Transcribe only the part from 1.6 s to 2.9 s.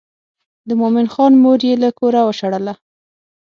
یې له کوره وشړله.